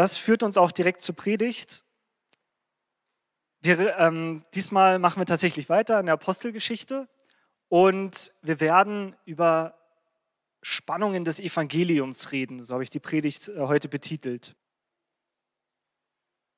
[0.00, 1.84] das führt uns auch direkt zur Predigt.
[3.60, 7.06] Wir, ähm, diesmal machen wir tatsächlich weiter in der Apostelgeschichte
[7.68, 9.78] und wir werden über
[10.62, 12.64] Spannungen des Evangeliums reden.
[12.64, 14.56] So habe ich die Predigt äh, heute betitelt.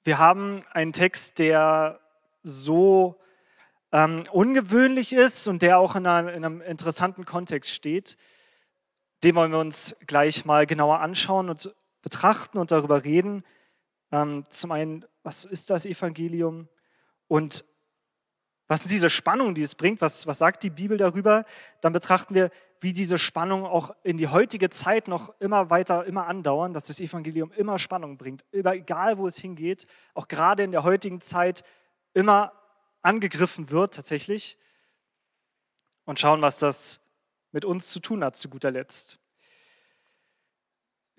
[0.05, 1.99] Wir haben einen Text, der
[2.45, 3.21] so
[3.91, 8.17] ähm, ungewöhnlich ist und der auch in, einer, in, einem interessanten Kontext steht.
[9.25, 13.45] Den wollen wir uns gleich mal genauer anschauen und betrachten und darüber reden.
[14.11, 16.69] Ähm, zum einen, was ist das Evangelium
[17.29, 17.65] und
[18.69, 20.01] was sind diese Spannungen, die es bringt?
[20.01, 21.45] Was, was sagt die Bibel darüber?
[21.81, 26.27] Dann betrachten wir, wie diese Spannungen auch in die heutige Zeit noch immer weiter, immer
[26.27, 28.45] andauern, dass das Evangelium immer Spannung bringt.
[28.51, 31.65] Egal, wo es hingeht, auch gerade in der heutigen Zeit
[32.15, 32.53] immer
[33.03, 34.59] angegriffen wird tatsächlich.
[36.05, 37.01] Und schauen, was das
[37.53, 39.22] mit uns zu tun hat, zu guter Letzt.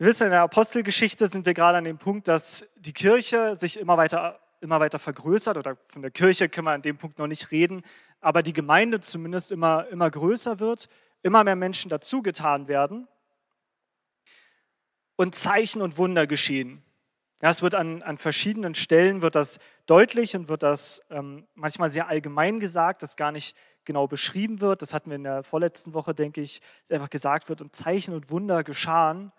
[0.04, 3.80] Wir wissen, in der Apostelgeschichte sind wir gerade an dem Punkt, dass die Kirche sich
[3.80, 7.28] immer weiter immer weiter vergrößert oder von der Kirche können wir an dem Punkt noch
[7.28, 7.84] nicht reden,
[8.20, 10.90] aber die Gemeinde zumindest immer, immer größer wird,
[11.22, 13.08] immer mehr Menschen dazugetan werden
[15.16, 16.84] und Zeichen und Wunder geschehen.
[17.42, 21.90] Ja, es wird an, an verschiedenen Stellen wird das deutlich und wird das ähm, manchmal
[21.90, 24.82] sehr allgemein gesagt, das gar nicht genau beschrieben wird.
[24.82, 28.14] Das hatten wir in der vorletzten Woche, denke ich, dass einfach gesagt wird und Zeichen
[28.14, 29.32] und Wunder geschahen,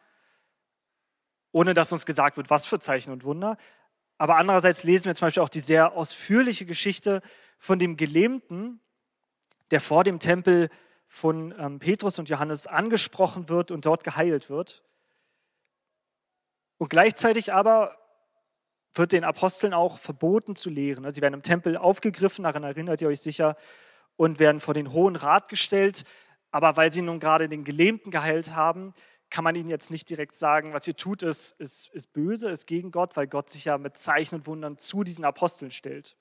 [1.55, 3.57] ohne dass uns gesagt wird, was für Zeichen und Wunder.
[4.19, 7.23] Aber andererseits lesen wir zum Beispiel auch die sehr ausführliche Geschichte
[7.59, 8.81] von dem Gelähmten,
[9.71, 10.69] der vor dem Tempel
[11.07, 14.83] von ähm, Petrus und Johannes angesprochen wird und dort geheilt wird.
[16.79, 17.97] Und gleichzeitig aber
[18.93, 21.09] wird den Aposteln auch verboten zu lehren.
[21.15, 23.57] Sie werden im Tempel aufgegriffen, daran erinnert ihr euch sicher,
[24.17, 26.03] und werden vor den Hohen Rat gestellt.
[26.51, 28.93] Aber weil sie nun gerade den Gelähmten geheilt haben,
[29.35, 32.69] kann man ihnen jetzt nicht direkt sagen, was ihr tut, ist, ist, ist böse, ist
[32.69, 36.17] gegen Gott, weil Gott sich ja mit Zeichen und Wundern zu diesen Aposteln stellt.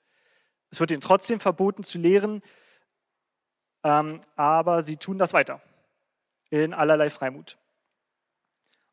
[0.72, 2.42] Es wird ihnen trotzdem verboten zu lehren,
[3.84, 5.62] ähm, aber sie tun das weiter
[6.50, 7.56] in allerlei Freimut.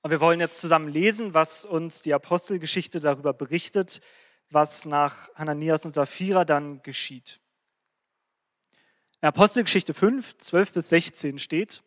[0.04, 4.02] Und wir wollen jetzt zusammen lesen, was uns die Apostelgeschichte darüber berichtet,
[4.52, 7.42] was nach Hananias und Sapphira dann geschieht.
[9.22, 11.82] In Apostelgeschichte 5, 12 bis 16 steht,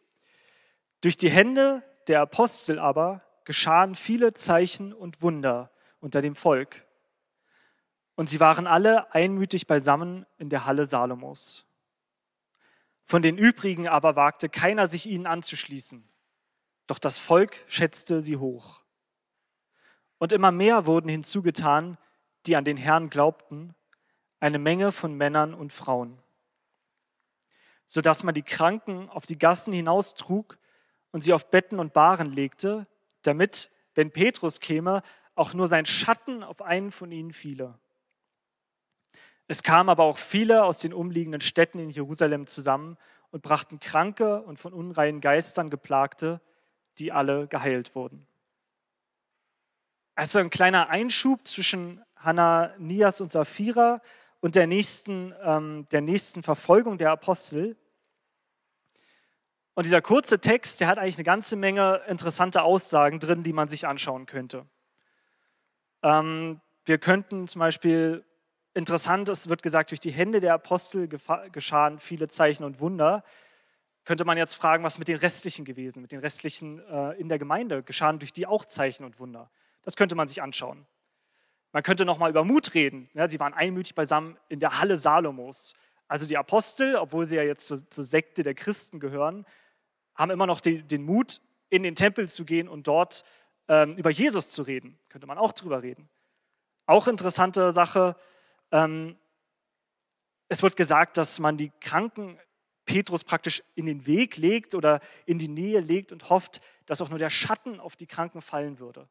[1.00, 5.70] durch die Hände der Apostel aber geschahen viele Zeichen und Wunder
[6.00, 6.86] unter dem Volk.
[8.14, 11.66] Und sie waren alle einmütig beisammen in der Halle Salomos.
[13.04, 16.08] Von den übrigen aber wagte keiner sich ihnen anzuschließen,
[16.86, 18.82] doch das Volk schätzte sie hoch.
[20.18, 21.98] Und immer mehr wurden hinzugetan,
[22.46, 23.74] die an den Herrn glaubten,
[24.40, 26.22] eine Menge von Männern und Frauen,
[27.86, 30.58] sodass man die Kranken auf die Gassen hinaustrug
[31.14, 32.88] und sie auf Betten und Bahren legte,
[33.22, 35.00] damit, wenn Petrus käme,
[35.36, 37.78] auch nur sein Schatten auf einen von ihnen fiele.
[39.46, 42.98] Es kamen aber auch viele aus den umliegenden Städten in Jerusalem zusammen
[43.30, 46.40] und brachten Kranke und von unreinen Geistern geplagte,
[46.98, 48.26] die alle geheilt wurden.
[50.16, 54.02] Also ein kleiner Einschub zwischen Hananias und Sapphira
[54.40, 57.76] und der nächsten, ähm, der nächsten Verfolgung der Apostel.
[59.74, 63.68] Und dieser kurze Text, der hat eigentlich eine ganze Menge interessante Aussagen drin, die man
[63.68, 64.66] sich anschauen könnte.
[66.02, 68.24] Ähm, wir könnten zum Beispiel,
[68.74, 73.24] interessant, es wird gesagt, durch die Hände der Apostel geschahen viele Zeichen und Wunder.
[74.04, 77.38] Könnte man jetzt fragen, was mit den restlichen gewesen, mit den restlichen äh, in der
[77.38, 79.50] Gemeinde geschahen durch die auch Zeichen und Wunder.
[79.82, 80.86] Das könnte man sich anschauen.
[81.72, 83.10] Man könnte nochmal über Mut reden.
[83.14, 85.74] Ja, sie waren einmütig beisammen in der Halle Salomos.
[86.06, 89.46] Also die Apostel, obwohl sie ja jetzt zur, zur Sekte der Christen gehören,
[90.14, 93.24] haben immer noch den, den Mut, in den Tempel zu gehen und dort
[93.68, 94.98] ähm, über Jesus zu reden.
[95.08, 96.08] Könnte man auch drüber reden.
[96.86, 98.16] Auch interessante Sache.
[98.70, 99.16] Ähm,
[100.48, 102.38] es wird gesagt, dass man die Kranken
[102.84, 107.08] Petrus praktisch in den Weg legt oder in die Nähe legt und hofft, dass auch
[107.08, 109.08] nur der Schatten auf die Kranken fallen würde.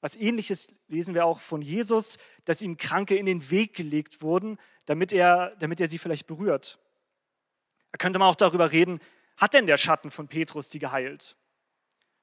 [0.00, 4.58] Was ähnliches lesen wir auch von Jesus, dass ihm Kranke in den Weg gelegt wurden,
[4.86, 6.80] damit er, damit er sie vielleicht berührt.
[7.92, 8.98] Da könnte man auch darüber reden,
[9.42, 11.36] hat denn der Schatten von Petrus die geheilt?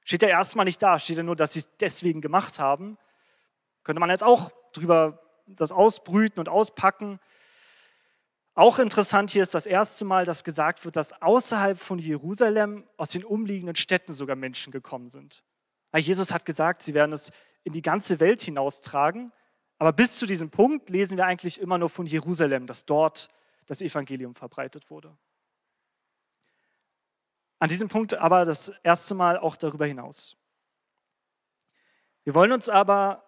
[0.05, 2.97] Steht er erstmal nicht da, steht er nur, dass sie es deswegen gemacht haben.
[3.83, 7.19] Könnte man jetzt auch drüber das ausbrüten und auspacken.
[8.53, 13.09] Auch interessant hier ist das erste Mal, dass gesagt wird, dass außerhalb von Jerusalem aus
[13.09, 15.43] den umliegenden Städten sogar Menschen gekommen sind.
[15.93, 17.33] Jesus hat gesagt, sie werden es
[17.65, 19.33] in die ganze Welt hinaustragen.
[19.77, 23.27] Aber bis zu diesem Punkt lesen wir eigentlich immer nur von Jerusalem, dass dort
[23.65, 25.17] das Evangelium verbreitet wurde.
[27.59, 30.37] An diesem Punkt aber das erste Mal auch darüber hinaus.
[32.23, 33.25] Wir wollen uns aber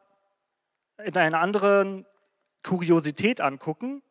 [0.97, 2.05] eine andere
[2.63, 4.01] Kuriosität angucken,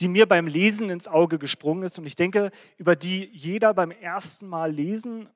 [0.00, 3.90] die mir beim Lesen ins Auge gesprungen ist und ich denke, über die jeder beim
[3.90, 5.28] ersten Mal lesen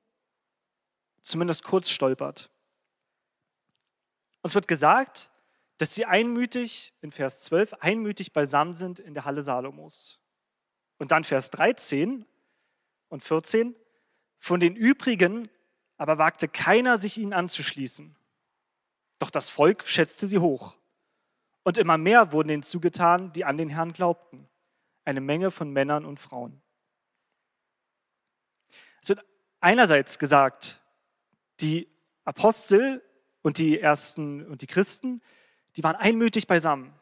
[1.21, 2.49] zumindest kurz stolpert.
[4.41, 5.31] Uns wird gesagt,
[5.77, 10.19] dass sie einmütig, in Vers 12, einmütig beisammen sind in der Halle Salomos.
[10.97, 12.25] Und dann Vers 13
[13.09, 13.75] und 14,
[14.43, 15.49] von den übrigen
[15.95, 18.13] aber wagte keiner, sich ihnen anzuschließen.
[19.17, 20.75] Doch das Volk schätzte sie hoch.
[21.63, 24.49] Und immer mehr wurden ihnen zugetan, die an den Herrn glaubten.
[25.05, 26.61] Eine Menge von Männern und Frauen.
[29.01, 29.23] Es wird
[29.61, 30.81] einerseits gesagt,
[31.61, 31.87] die
[32.25, 33.01] Apostel
[33.43, 35.21] und die ersten und die Christen,
[35.77, 36.93] die waren einmütig beisammen.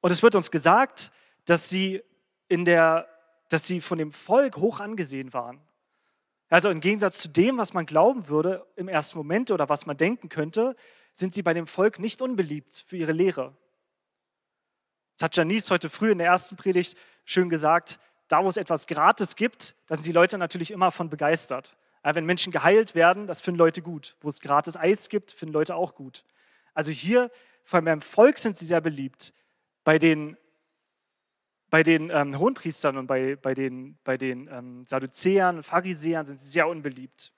[0.00, 1.12] Und es wird uns gesagt,
[1.44, 2.02] dass sie
[2.48, 3.08] in der,
[3.50, 5.60] dass sie von dem Volk hoch angesehen waren.
[6.48, 9.96] Also im Gegensatz zu dem, was man glauben würde im ersten Moment oder was man
[9.96, 10.76] denken könnte,
[11.12, 13.56] sind sie bei dem Volk nicht unbeliebt für ihre Lehre.
[15.16, 17.98] Das hat Janice heute früh in der ersten Predigt schön gesagt.
[18.28, 21.76] Da, wo es etwas gratis gibt, da sind die Leute natürlich immer von begeistert.
[22.02, 24.16] Aber wenn Menschen geheilt werden, das finden Leute gut.
[24.20, 26.24] Wo es gratis Eis gibt, finden Leute auch gut.
[26.74, 27.30] Also hier,
[27.64, 29.32] vor allem beim Volk sind sie sehr beliebt.
[29.82, 30.36] Bei den
[31.70, 36.40] bei den ähm, Hohenpriestern und bei, bei den, bei den ähm, Sadduzäern und Pharisäern sind
[36.40, 37.32] sie sehr unbeliebt.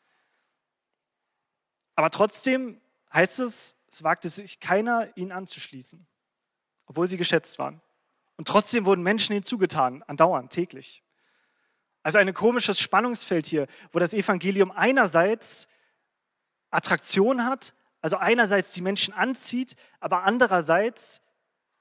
[1.94, 2.80] Aber trotzdem
[3.12, 6.06] heißt es, es wagte sich keiner, ihnen anzuschließen,
[6.86, 7.80] obwohl sie geschätzt waren.
[8.36, 11.02] Und trotzdem wurden Menschen ihnen zugetan, andauernd, täglich.
[12.02, 15.68] Also ein komisches Spannungsfeld hier, wo das Evangelium einerseits
[16.70, 21.20] Attraktion hat, also einerseits die Menschen anzieht, aber andererseits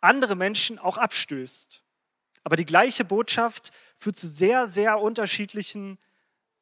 [0.02, 1.84] andere Menschen auch abstößt.
[2.48, 6.00] Aber die gleiche Botschaft führt zu sehr, sehr unterschiedlichen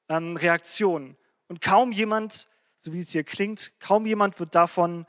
[0.09, 1.15] ähm, Reaktionen.
[1.47, 5.05] Und kaum jemand, so wie es hier klingt, kaum jemand wird davon,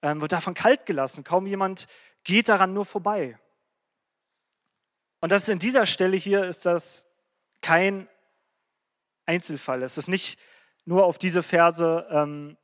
[0.00, 1.24] ähm, wird davon kalt gelassen.
[1.24, 1.88] Kaum jemand
[2.22, 3.36] geht daran nur vorbei.
[5.18, 7.08] Und das ist in dieser Stelle hier ist das
[7.60, 8.08] kein
[9.26, 9.82] Einzelfall.
[9.82, 10.38] Es ist nicht
[10.84, 12.56] nur auf diese Verse ähm,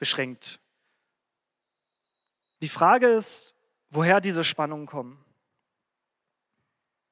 [0.00, 0.58] beschränkt.
[2.62, 3.54] Die Frage ist,
[3.90, 5.23] woher diese Spannungen kommen.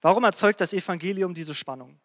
[0.02, 1.99] Warum erzeugt das Evangelium diese Spannung?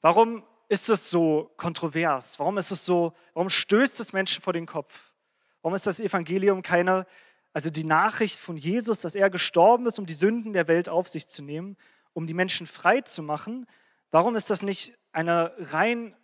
[0.00, 2.38] Warum ist es so kontrovers?
[2.38, 5.12] Warum ist es so, warum stößt es Menschen vor den Kopf?
[5.60, 7.06] Warum ist das Evangelium keine,
[7.52, 11.08] also die Nachricht von Jesus, dass er gestorben ist, um die Sünden der Welt auf
[11.08, 11.76] sich zu nehmen,
[12.14, 13.66] um die Menschen frei zu machen?
[14.10, 16.16] Warum ist das nicht eine rein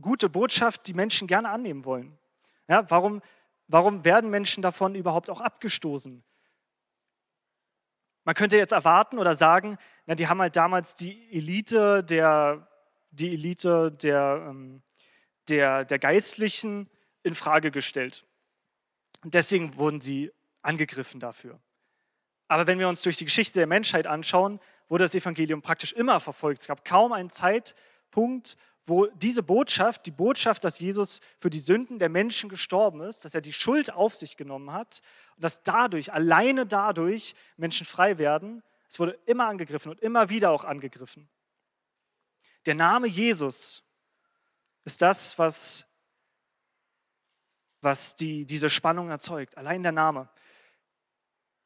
[0.00, 2.18] gute Botschaft, die Menschen gerne annehmen wollen?
[2.66, 3.20] Ja, warum,
[3.68, 6.24] warum werden Menschen davon überhaupt auch abgestoßen?
[8.24, 12.66] Man könnte jetzt erwarten oder sagen, na, die haben halt damals die Elite der,
[13.10, 14.82] die Elite der, ähm,
[15.48, 16.90] der, der Geistlichen
[17.22, 18.26] in Frage gestellt.
[19.22, 20.32] Und deswegen wurden sie
[20.62, 21.60] angegriffen dafür.
[22.48, 26.20] Aber wenn wir uns durch die Geschichte der Menschheit anschauen, wurde das Evangelium praktisch immer
[26.20, 26.62] verfolgt.
[26.62, 28.56] Es gab kaum einen Zeitpunkt,
[28.86, 33.34] wo diese Botschaft, die Botschaft, dass Jesus für die Sünden der Menschen gestorben ist, dass
[33.34, 35.00] er die Schuld auf sich genommen hat
[35.36, 40.50] und dass dadurch, alleine dadurch Menschen frei werden, es wurde immer angegriffen und immer wieder
[40.50, 41.28] auch angegriffen.
[42.66, 43.82] Der Name Jesus
[44.84, 45.86] ist das, was,
[47.80, 49.56] was die, diese Spannung erzeugt.
[49.56, 50.28] Allein der Name.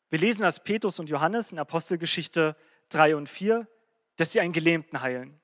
[0.09, 2.57] Wir lesen, dass Petrus und Johannes in Apostelgeschichte
[2.91, 3.67] 3 und 4,
[4.17, 5.41] dass sie einen Gelähmten heilen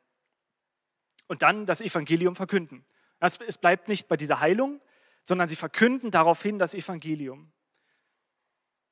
[1.26, 2.84] und dann das Evangelium verkünden.
[3.20, 4.80] Es bleibt nicht bei dieser Heilung,
[5.22, 7.50] sondern sie verkünden daraufhin das Evangelium.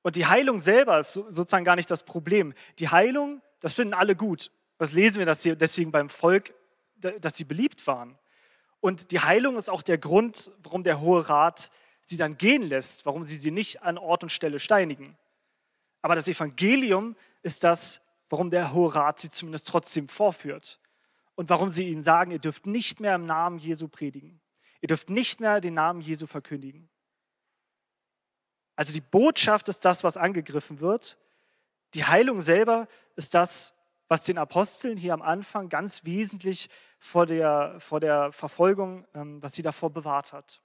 [0.02, 2.54] Und die Heilung selber ist sozusagen gar nicht das Problem.
[2.78, 4.50] Die Heilung, das finden alle gut.
[4.78, 6.54] Das lesen wir dass sie deswegen beim Volk,
[6.96, 8.18] dass sie beliebt waren.
[8.80, 11.70] Und die Heilung ist auch der Grund, warum der Hohe Rat
[12.04, 15.16] sie dann gehen lässt, warum sie sie nicht an Ort und Stelle steinigen.
[16.00, 20.80] Aber das Evangelium ist das, warum der Hohe Rat sie zumindest trotzdem vorführt
[21.42, 24.40] und warum sie ihnen sagen, ihr dürft nicht mehr im Namen Jesu predigen.
[24.80, 26.88] Ihr dürft nicht mehr den Namen Jesu verkündigen.
[28.76, 31.18] Also die Botschaft ist das, was angegriffen wird.
[31.94, 33.74] Die Heilung selber ist das,
[34.06, 36.70] was den Aposteln hier am Anfang ganz wesentlich
[37.00, 40.62] vor der, vor der Verfolgung, ähm, was sie davor bewahrt hat.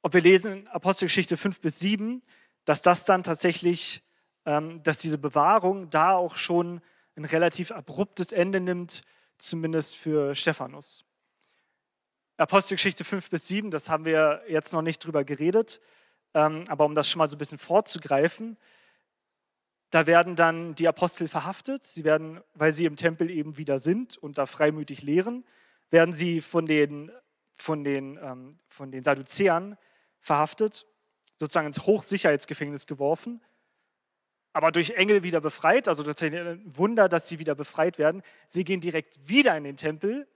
[0.00, 2.22] Ob wir lesen in Apostelgeschichte 5 bis 7,
[2.64, 4.02] dass das dann tatsächlich,
[4.46, 6.80] ähm, dass diese Bewahrung da auch schon
[7.18, 9.02] ein relativ abruptes Ende nimmt,
[9.38, 11.04] zumindest für Stephanus.
[12.36, 15.80] Apostelgeschichte 5 bis 7, das haben wir jetzt noch nicht drüber geredet,
[16.34, 18.56] ähm, aber um das schon mal so ein bisschen vorzugreifen,
[19.90, 21.82] da werden dann die Apostel verhaftet.
[21.82, 25.44] Sie werden, weil sie im Tempel eben wieder sind und da freimütig lehren,
[25.90, 27.10] werden sie von den,
[27.54, 29.76] von den, ähm, von den Sadduzäern
[30.20, 30.86] verhaftet.
[31.36, 33.40] sozusagen ins Hochsicherheitsgefängnis geworfen,
[34.58, 35.86] aber durch Engel wieder befreit.
[35.86, 38.22] Also das ist ein Wunder, dass sie wieder befreit werden.
[38.48, 40.26] Sie gehen direkt wieder in den Tempel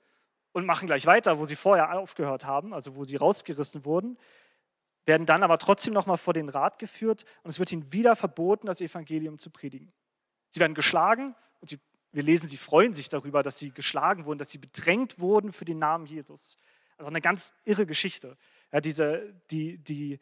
[0.53, 4.17] und machen gleich weiter, wo sie vorher aufgehört haben, also wo sie rausgerissen wurden,
[5.07, 8.69] werden dann aber trotzdem nochmal vor den Rat geführt und es wird ihnen wieder verboten,
[8.69, 9.93] das Evangelium zu predigen.
[10.51, 11.81] Sie werden geschlagen und sie,
[12.13, 15.65] wir lesen, sie freuen sich darüber, dass sie geschlagen wurden, dass sie bedrängt wurden für
[15.65, 16.59] den Namen Jesus.
[16.97, 18.37] Also eine ganz irre Geschichte.
[18.71, 20.21] Ja, diese, die, die,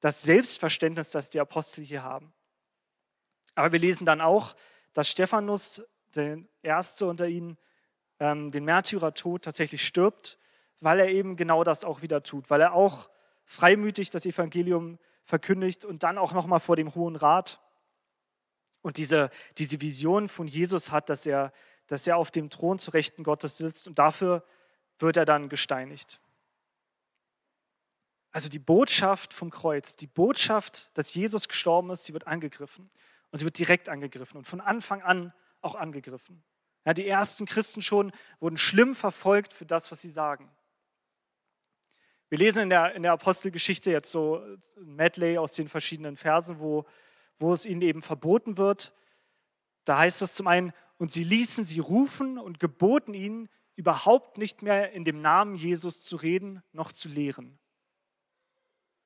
[0.00, 2.32] das Selbstverständnis, das die Apostel hier haben.
[3.54, 4.56] Aber wir lesen dann auch,
[4.92, 5.82] dass Stephanus,
[6.14, 7.58] der Erste unter ihnen,
[8.20, 10.38] ähm, den Märtyrertod tatsächlich stirbt,
[10.80, 13.08] weil er eben genau das auch wieder tut, weil er auch
[13.44, 17.60] freimütig das Evangelium verkündigt und dann auch nochmal vor dem Hohen Rat
[18.82, 21.52] und diese, diese Vision von Jesus hat, dass er,
[21.86, 24.44] dass er auf dem Thron zu Rechten Gottes sitzt und dafür
[24.98, 26.20] wird er dann gesteinigt.
[28.30, 32.90] Also die Botschaft vom Kreuz, die Botschaft, dass Jesus gestorben ist, sie wird angegriffen.
[33.34, 36.44] Und sie wird direkt angegriffen und von Anfang an auch angegriffen.
[36.84, 40.48] Ja, die ersten Christen schon wurden schlimm verfolgt für das, was sie sagen.
[42.28, 46.60] Wir lesen in der, in der Apostelgeschichte jetzt so ein Medley aus den verschiedenen Versen,
[46.60, 46.84] wo,
[47.40, 48.94] wo es ihnen eben verboten wird.
[49.84, 54.62] Da heißt es zum einen, und sie ließen sie rufen und geboten ihnen, überhaupt nicht
[54.62, 57.58] mehr in dem Namen Jesus zu reden noch zu lehren.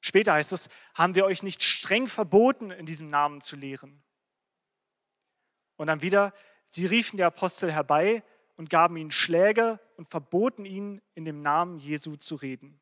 [0.02, 4.04] Später heißt es, haben wir euch nicht streng verboten, in diesem Namen zu lehren.
[5.78, 6.34] Und dann wieder,
[6.66, 8.22] sie riefen die Apostel herbei
[8.58, 12.80] und gaben ihnen Schläge und verboten ihnen, in dem Namen Jesu zu reden.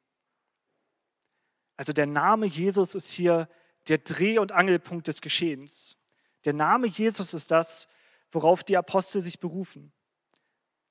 [1.77, 3.49] Also der Name Jesus ist hier
[3.87, 5.99] der Dreh- und Angelpunkt des Geschehens.
[6.45, 7.87] Der Name Jesus ist das,
[8.33, 9.93] worauf die Apostel sich berufen.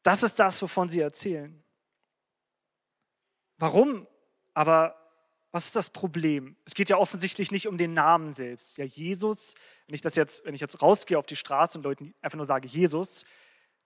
[0.04, 1.64] Das ist das, wovon sie erzählen.
[3.58, 4.08] Warum
[4.54, 5.05] aber
[5.56, 6.58] was ist das Problem?
[6.66, 8.78] Es geht ja offensichtlich nicht um den Namen selbst.
[8.78, 9.56] Ja, Jesus,
[9.88, 12.46] wenn ich das jetzt, wenn ich jetzt rausgehe auf die Straße und Leuten einfach nur
[12.46, 13.24] sage Jesus,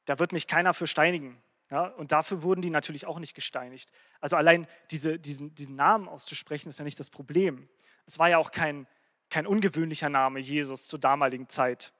[0.05, 1.39] da wird mich keiner für steinigen.
[1.69, 3.91] Ja, und dafür wurden die natürlich auch nicht gesteinigt.
[4.19, 7.69] Also allein diese, diesen, diesen Namen auszusprechen, ist ja nicht das Problem.
[8.07, 8.87] Es war ja auch kein,
[9.29, 11.93] kein ungewöhnlicher Name Jesus zur damaligen Zeit.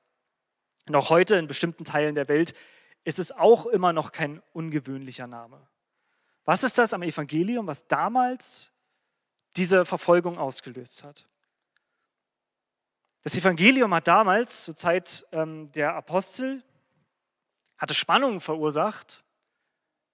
[0.88, 2.56] Und auch heute in bestimmten Teilen der Welt
[3.04, 5.68] ist es auch immer noch kein ungewöhnlicher Name.
[6.44, 8.72] Was ist das am Evangelium, was damals
[9.56, 11.28] diese Verfolgung ausgelöst hat.
[13.24, 16.64] Das Evangelium hat damals, zur Zeit ähm, der Apostel,
[17.78, 19.24] hatte Spannungen verursacht,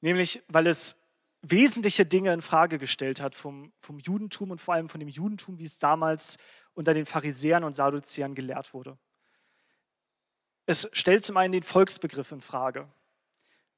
[0.02, 0.96] nämlich weil es
[1.42, 5.60] wesentliche Dinge in Frage gestellt hat vom, vom Judentum und vor allem von dem Judentum,
[5.60, 6.38] wie es damals
[6.74, 8.98] unter den Pharisäern und Sadduzäern gelehrt wurde.
[10.66, 12.88] Es stellt zum einen den Volksbegriff in Frage.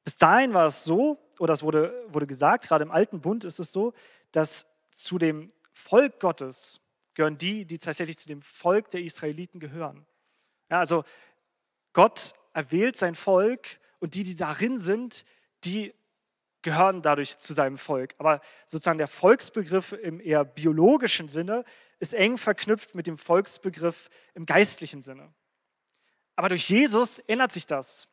[0.05, 3.59] Bis dahin war es so, oder es wurde, wurde gesagt, gerade im Alten Bund ist
[3.59, 3.93] es so,
[4.31, 4.65] dass
[4.98, 6.82] zu dem Volk Gottes
[7.13, 10.06] gehören die, die tatsächlich zu dem Volk der Israeliten gehören.
[10.70, 11.04] Ja, also
[11.94, 15.25] Gott erwählt sein Volk und die, die darin sind,
[15.63, 15.94] die
[16.62, 18.13] gehören dadurch zu seinem Volk.
[18.18, 21.63] Aber sozusagen der Volksbegriff im eher biologischen Sinne
[22.00, 25.34] ist eng verknüpft mit dem Volksbegriff im geistlichen Sinne.
[26.36, 28.08] Aber durch Jesus ändert sich das.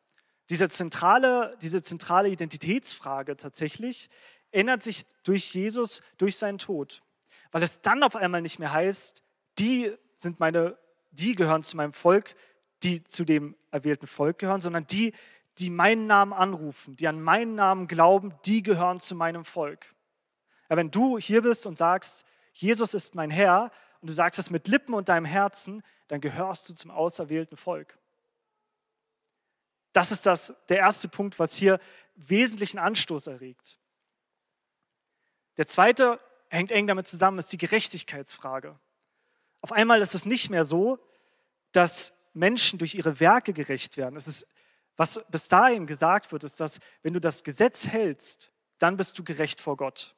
[0.49, 4.09] Diese zentrale, diese zentrale Identitätsfrage tatsächlich
[4.55, 7.03] ändert sich durch Jesus, durch seinen Tod.
[7.51, 9.23] Weil es dann auf einmal nicht mehr heißt,
[9.59, 10.77] die sind meine,
[11.11, 12.35] die gehören zu meinem Volk,
[12.83, 15.13] die zu dem erwählten Volk gehören, sondern die,
[15.57, 19.93] die meinen Namen anrufen, die an meinen Namen glauben, die gehören zu meinem Volk.
[20.69, 23.71] Ja, wenn du hier bist und sagst, Jesus ist mein Herr,
[24.01, 27.97] und du sagst es mit Lippen und deinem Herzen, dann gehörst du zum auserwählten Volk.
[29.93, 31.79] Das ist das, der erste Punkt, was hier
[32.15, 33.79] wesentlichen Anstoß erregt.
[35.57, 36.19] Der zweite
[36.49, 38.79] hängt eng damit zusammen, ist die Gerechtigkeitsfrage.
[39.61, 40.99] Auf einmal ist es nicht mehr so,
[41.71, 44.15] dass Menschen durch ihre Werke gerecht werden.
[44.15, 44.47] Es ist,
[44.95, 49.23] was bis dahin gesagt wird, ist, dass wenn du das Gesetz hältst, dann bist du
[49.23, 50.15] gerecht vor Gott.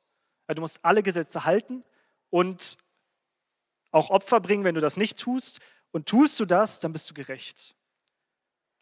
[0.48, 1.84] Du musst alle Gesetze halten
[2.30, 2.78] und
[3.92, 5.60] auch Opfer bringen, wenn du das nicht tust.
[5.92, 7.76] Und tust du das, dann bist du gerecht.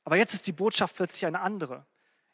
[0.03, 1.85] Aber jetzt ist die Botschaft plötzlich eine andere.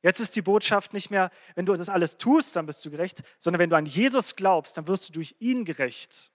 [0.02, 3.22] Jetzt ist die Botschaft nicht mehr, wenn du das alles tust, dann bist du gerecht,
[3.38, 6.32] sondern wenn du an Jesus glaubst, dann wirst du durch ihn gerecht.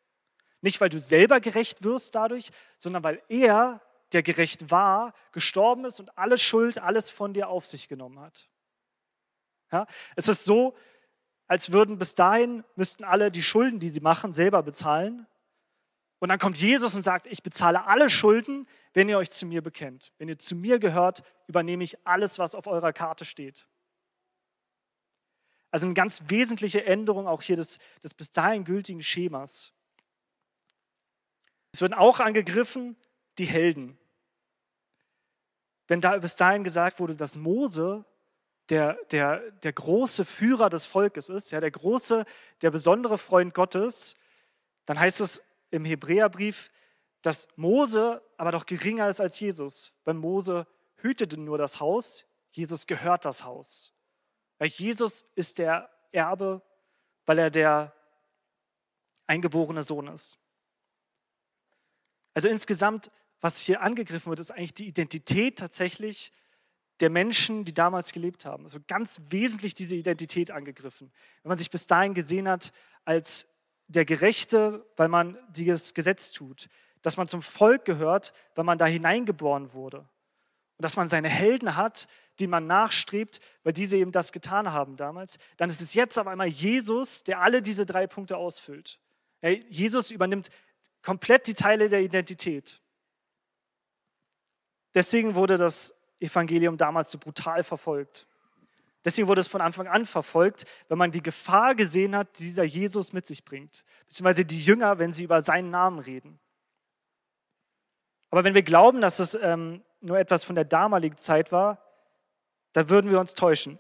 [0.61, 3.83] Nicht, weil du selber gerecht wirst dadurch, sondern weil er,
[4.13, 8.49] der gerecht war, gestorben ist und alle Schuld, alles von dir auf sich genommen hat.
[9.73, 9.87] Ja?
[10.15, 10.77] Es ist so,
[11.49, 15.27] als würden bis dahin, müssten alle die Schulden, die sie machen, selber bezahlen.
[16.19, 19.63] Und dann kommt Jesus und sagt, ich bezahle alle Schulden, wenn ihr euch zu mir
[19.63, 20.13] bekennt.
[20.19, 23.67] Wenn ihr zu mir gehört, übernehme ich alles, was auf eurer Karte steht.
[25.71, 29.75] Also eine ganz wesentliche Änderung auch hier des, des bis dahin gültigen Schemas.
[31.73, 32.97] Es werden auch angegriffen
[33.39, 33.99] die Helden.
[35.89, 38.07] Wenn da bis dahin gesagt wurde, dass Mose
[38.71, 42.25] der, der, der große Führer des Volkes ist, ja, der große,
[42.63, 44.17] der besondere Freund Gottes,
[44.87, 45.43] dann heißt es
[45.77, 46.71] im Hebräerbrief,
[47.23, 49.93] dass Mose aber doch geringer ist als Jesus.
[50.05, 50.67] Weil Mose
[50.97, 53.93] hütete nur das Haus, Jesus gehört das Haus.
[54.59, 56.63] Weil Jesus ist der Erbe,
[57.27, 57.95] weil er der
[59.27, 60.39] eingeborene Sohn ist.
[62.35, 66.33] Also insgesamt, was hier angegriffen wird, ist eigentlich die Identität tatsächlich
[67.01, 68.65] der Menschen, die damals gelebt haben.
[68.65, 71.13] Also ganz wesentlich diese Identität angegriffen.
[71.43, 72.73] Wenn man sich bis dahin gesehen hat
[73.05, 73.47] als
[73.89, 76.69] der Gerechte, weil man dieses Gesetz tut,
[77.03, 79.99] dass man zum Volk gehört, weil man da hineingeboren wurde.
[79.99, 82.07] Und dass man seine Helden hat,
[82.39, 85.39] die man nachstrebt, weil diese eben das getan haben damals.
[85.57, 88.99] Dann ist es jetzt auf einmal Jesus, der alle diese drei Punkte ausfüllt.
[89.69, 90.51] Jesus übernimmt
[91.03, 92.81] komplett die Teile der Identität.
[94.95, 98.27] Deswegen wurde das Evangelium damals so brutal verfolgt.
[99.07, 102.65] Deswegen wurde es von Anfang an verfolgt, wenn man die Gefahr gesehen hat, die dieser
[102.65, 103.85] Jesus mit sich bringt.
[104.09, 106.41] Beziehungsweise die Jünger, wenn sie über seinen Namen reden.
[108.31, 111.81] Aber wenn wir glauben, dass es ähm, nur etwas von der damaligen Zeit war,
[112.73, 113.79] dann würden wir uns täuschen.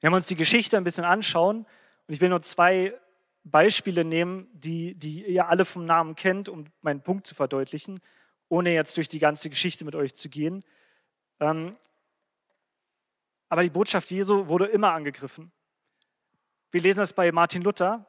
[0.00, 2.98] Wenn wir uns die Geschichte ein bisschen anschauen, und ich will nur zwei
[3.44, 8.00] Beispiele nehmen, die, die ihr alle vom Namen kennt, um meinen Punkt zu verdeutlichen,
[8.48, 10.64] ohne jetzt durch die ganze Geschichte mit euch zu gehen.
[11.40, 11.76] Ähm,
[13.52, 15.52] aber die Botschaft Jesu wurde immer angegriffen.
[16.70, 18.06] Wir lesen das bei Martin Luther,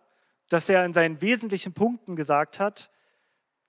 [0.48, 2.90] dass er in seinen wesentlichen Punkten gesagt hat,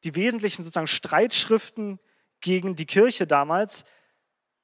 [0.04, 1.98] die wesentlichen sozusagen Streitschriften
[2.40, 3.84] gegen die Kirche damals,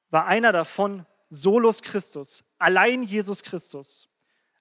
[0.09, 4.07] war einer davon Solus Christus, allein Jesus Christus.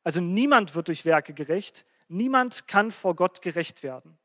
[0.03, 4.19] Also niemand wird durch Werke gerecht, niemand kann vor Gott gerecht werden.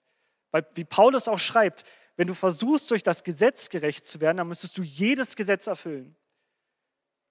[0.50, 1.84] Weil, wie Paulus auch schreibt,
[2.16, 6.16] wenn du versuchst, durch das Gesetz gerecht zu werden, dann müsstest du jedes Gesetz erfüllen.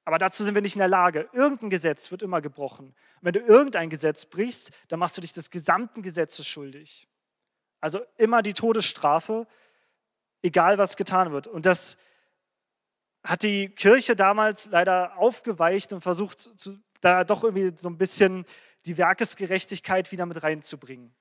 [0.05, 1.29] Aber dazu sind wir nicht in der Lage.
[1.33, 2.89] Irgendein Gesetz wird immer gebrochen.
[2.89, 7.09] Und wenn du irgendein Gesetz brichst, dann machst du dich des gesamten Gesetzes schuldig.
[7.81, 9.47] Also immer die Todesstrafe,
[10.43, 11.47] egal was getan wird.
[11.47, 11.97] Und das
[13.23, 18.45] hat die Kirche damals leider aufgeweicht und versucht, zu, da doch irgendwie so ein bisschen
[18.85, 21.15] die Werkesgerechtigkeit wieder mit reinzubringen.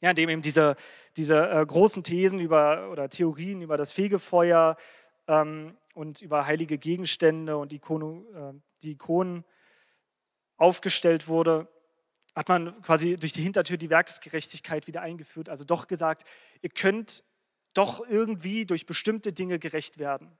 [0.00, 0.76] Ja, indem eben diese,
[1.16, 4.76] diese äh, großen Thesen über, oder Theorien über das Fegefeuer
[5.28, 9.44] ähm, und über heilige Gegenstände und Ikono, äh, die Ikonen
[10.56, 11.68] aufgestellt wurde
[12.34, 15.48] hat man quasi durch die Hintertür die Werksgerechtigkeit wieder eingeführt.
[15.48, 16.24] Also doch gesagt,
[16.62, 17.24] ihr könnt
[17.74, 20.36] doch irgendwie durch bestimmte Dinge gerecht werden.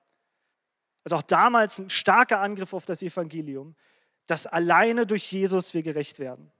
[1.05, 3.77] Also auch damals ein starker Angriff auf das Evangelium,
[4.27, 6.53] dass alleine durch Jesus wir gerecht werden.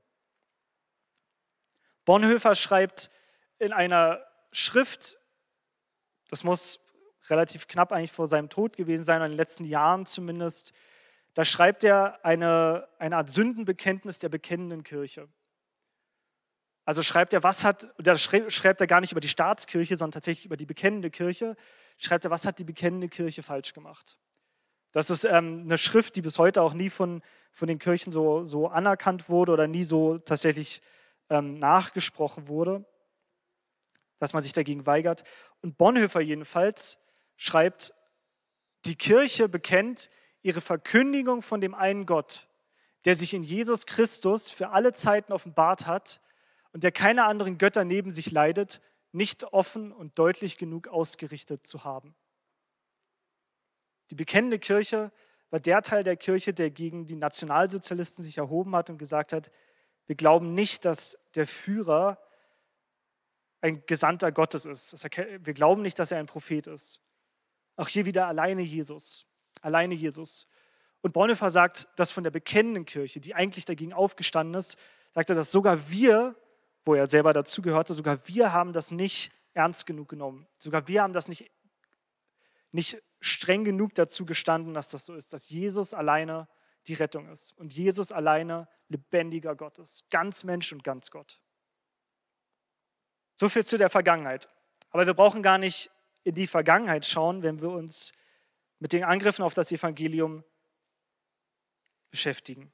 [2.05, 3.11] Bonhoeffer schreibt
[3.59, 5.19] in einer Schrift,
[6.29, 6.81] das muss
[7.29, 10.73] relativ knapp eigentlich vor seinem Tod gewesen sein, in den letzten Jahren zumindest,
[11.35, 15.29] da schreibt er eine, eine Art Sündenbekenntnis der bekennenden Kirche.
[16.85, 20.47] Also schreibt er, was hat, da schreibt er gar nicht über die Staatskirche, sondern tatsächlich
[20.47, 21.57] über die bekennende Kirche,
[21.97, 24.19] schreibt er, was hat die bekennende Kirche falsch gemacht.
[24.91, 28.45] Das ist ähm, eine Schrift, die bis heute auch nie von, von den Kirchen so,
[28.45, 30.83] so anerkannt wurde oder nie so tatsächlich
[31.31, 32.85] ähm, nachgesprochen wurde,
[34.19, 35.25] dass man sich dagegen weigert.
[35.63, 36.99] Und Bonhoeffer jedenfalls
[37.37, 37.95] schreibt,
[38.85, 40.11] die Kirche bekennt,
[40.43, 42.49] ihre Verkündigung von dem einen Gott,
[43.05, 46.21] der sich in Jesus Christus für alle Zeiten offenbart hat
[46.73, 48.81] und der keine anderen Götter neben sich leidet,
[49.13, 52.15] nicht offen und deutlich genug ausgerichtet zu haben.
[54.11, 55.13] Die bekennende Kirche
[55.51, 59.51] war der Teil der Kirche, der gegen die Nationalsozialisten sich erhoben hat und gesagt hat,
[60.07, 62.19] wir glauben nicht, dass der Führer
[63.61, 65.05] ein Gesandter Gottes ist.
[65.05, 67.01] Wir glauben nicht, dass er ein Prophet ist.
[67.77, 69.27] Auch hier wieder alleine Jesus
[69.63, 70.47] alleine Jesus.
[71.01, 74.79] Und Bonhoeffer sagt das von der bekennenden Kirche, die eigentlich dagegen aufgestanden ist,
[75.15, 76.37] sagt er, dass sogar wir,
[76.85, 80.47] wo er selber dazugehörte, sogar wir haben das nicht ernst genug genommen.
[80.59, 81.51] Sogar wir haben das nicht,
[82.71, 86.49] nicht streng genug dazu gestanden, dass das so ist, dass Jesus alleine
[86.87, 91.41] die Rettung ist und Jesus alleine lebendiger Gott ist, ganz Mensch und ganz Gott.
[93.35, 94.49] So viel zu der Vergangenheit.
[94.91, 95.91] Aber wir brauchen gar nicht
[96.25, 98.13] in die Vergangenheit schauen, wenn wir uns
[98.79, 100.45] mit den Angriffen auf das Evangelium
[102.11, 102.73] beschäftigen.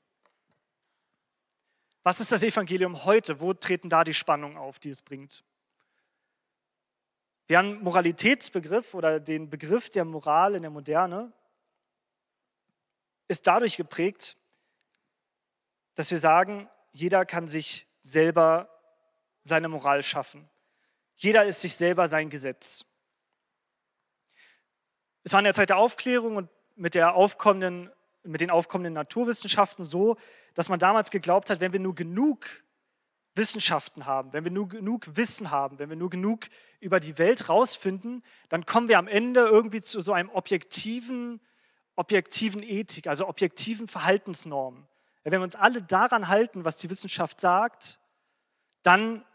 [2.02, 3.40] Was ist das Evangelium heute?
[3.40, 5.44] Wo treten da die Spannungen auf, die es bringt?
[7.46, 11.32] Wir haben einen Moralitätsbegriff oder den Begriff der Moral in der Moderne
[13.28, 14.36] ist dadurch geprägt,
[15.94, 18.68] dass wir sagen, jeder kann sich selber
[19.44, 20.48] seine Moral schaffen.
[21.14, 22.84] Jeder ist sich selber sein Gesetz.
[25.28, 27.90] Es war in der Zeit der Aufklärung und mit, der aufkommenden,
[28.22, 30.16] mit den aufkommenden Naturwissenschaften so,
[30.54, 32.46] dass man damals geglaubt hat, wenn wir nur genug
[33.34, 36.46] Wissenschaften haben, wenn wir nur genug Wissen haben, wenn wir nur genug
[36.80, 41.42] über die Welt rausfinden, dann kommen wir am Ende irgendwie zu so einem objektiven,
[41.94, 44.88] objektiven Ethik, also objektiven Verhaltensnormen.
[45.24, 48.00] Wenn wir uns alle daran halten, was die Wissenschaft sagt,
[48.82, 49.26] dann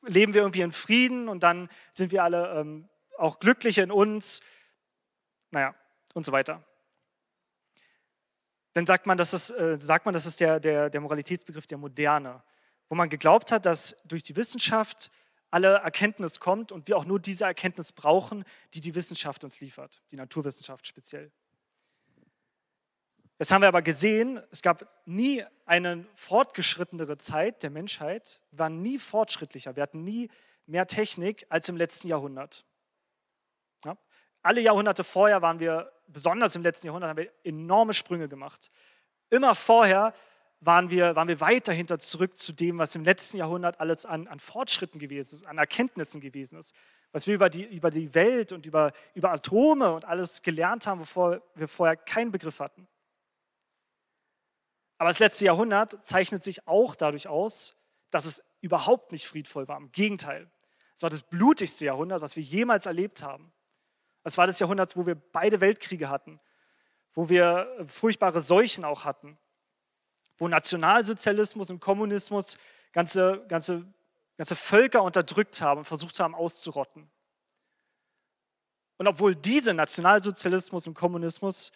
[0.00, 2.89] leben wir irgendwie in Frieden und dann sind wir alle ähm,
[3.20, 4.40] auch glücklich in uns,
[5.50, 5.74] naja,
[6.14, 6.64] und so weiter.
[8.72, 11.78] Dann sagt man, das ist, äh, sagt man, das ist der, der, der Moralitätsbegriff der
[11.78, 12.42] Moderne,
[12.88, 15.10] wo man geglaubt hat, dass durch die Wissenschaft
[15.50, 20.02] alle Erkenntnis kommt und wir auch nur diese Erkenntnis brauchen, die die Wissenschaft uns liefert,
[20.12, 21.32] die Naturwissenschaft speziell.
[23.38, 28.82] Jetzt haben wir aber gesehen, es gab nie eine fortgeschrittenere Zeit der Menschheit, wir waren
[28.82, 30.30] nie fortschrittlicher, wir hatten nie
[30.66, 32.64] mehr Technik als im letzten Jahrhundert.
[34.42, 38.70] Alle Jahrhunderte vorher waren wir, besonders im letzten Jahrhundert, haben wir enorme Sprünge gemacht.
[39.28, 40.14] Immer vorher
[40.60, 44.28] waren wir, waren wir weit dahinter zurück zu dem, was im letzten Jahrhundert alles an,
[44.28, 46.74] an Fortschritten gewesen ist, an Erkenntnissen gewesen ist.
[47.12, 51.00] Was wir über die, über die Welt und über, über Atome und alles gelernt haben,
[51.00, 52.86] wovor wir vorher keinen Begriff hatten.
[54.98, 57.74] Aber das letzte Jahrhundert zeichnet sich auch dadurch aus,
[58.10, 59.78] dass es überhaupt nicht friedvoll war.
[59.78, 60.50] Im Gegenteil.
[60.94, 63.50] Es war das blutigste Jahrhundert, was wir jemals erlebt haben.
[64.24, 66.40] Es war das Jahrhundert, wo wir beide Weltkriege hatten,
[67.14, 69.38] wo wir furchtbare Seuchen auch hatten,
[70.38, 72.58] wo Nationalsozialismus und Kommunismus
[72.92, 73.86] ganze, ganze,
[74.36, 77.10] ganze Völker unterdrückt haben und versucht haben auszurotten.
[78.96, 81.72] Und obwohl diese Nationalsozialismus und Kommunismus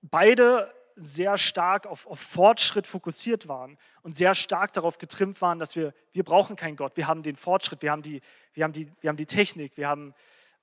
[0.00, 5.76] beide sehr stark auf, auf, Fortschritt fokussiert waren und sehr stark darauf getrimmt waren, dass
[5.76, 8.20] wir, wir brauchen keinen Gott, wir haben den Fortschritt, wir haben die,
[8.54, 10.14] wir haben die, wir haben die Technik, wir haben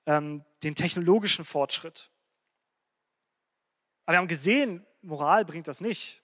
[0.06, 2.10] ähm, den technologischen Fortschritt.
[4.04, 6.22] Aber wir haben gesehen, Moral bringt das nicht.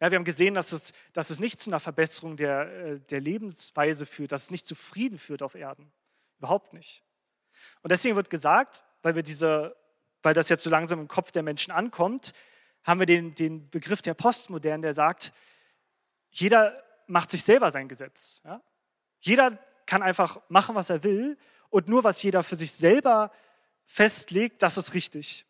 [0.00, 3.20] Ja, wir haben gesehen, dass es, dass es nicht zu einer Verbesserung der, äh, der
[3.20, 5.92] Lebensweise führt, dass es nicht zu Frieden führt auf Erden.
[6.38, 7.04] Überhaupt nicht.
[7.82, 9.76] Und deswegen wird gesagt, weil wir diese
[10.24, 12.32] weil das jetzt so langsam im Kopf der Menschen ankommt,
[12.82, 15.32] haben wir den, den Begriff der Postmodern, der sagt,
[16.30, 18.40] jeder macht sich selber sein Gesetz.
[18.44, 18.62] Ja?
[19.20, 21.38] Jeder kann einfach machen, was er will
[21.74, 23.32] und nur was jeder für sich selber
[23.84, 25.44] festlegt, das ist richtig.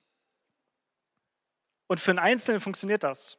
[1.86, 3.36] Und für einen Einzelnen funktioniert das.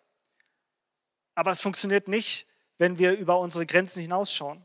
[1.33, 2.45] Aber es funktioniert nicht,
[2.77, 4.63] wenn wir über unsere Grenzen hinausschauen.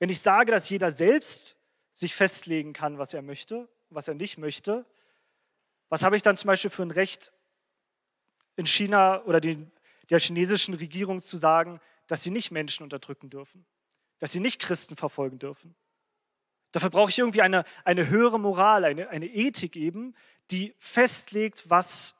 [0.00, 1.56] Wenn ich sage, dass jeder selbst
[1.92, 4.84] sich festlegen kann, was er möchte, was er nicht möchte,
[5.90, 7.32] was habe ich dann zum Beispiel für ein Recht,
[8.56, 9.70] in China oder den,
[10.10, 13.64] der chinesischen Regierung zu sagen, dass sie nicht Menschen unterdrücken dürfen,
[14.18, 15.76] dass sie nicht Christen verfolgen dürfen.
[16.72, 20.14] Dafür brauche ich irgendwie eine, eine höhere Moral, eine, eine Ethik eben,
[20.50, 22.14] die festlegt, was